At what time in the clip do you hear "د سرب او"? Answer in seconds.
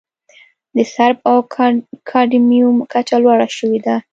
0.75-1.37